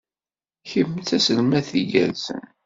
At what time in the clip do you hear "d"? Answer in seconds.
0.99-1.05